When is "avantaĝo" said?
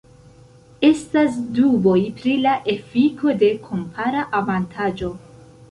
4.43-5.17